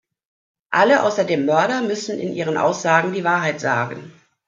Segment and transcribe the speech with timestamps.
[0.71, 4.11] Alle außer dem Mörder müssen in ihren Aussagen die Wahrheit sagen.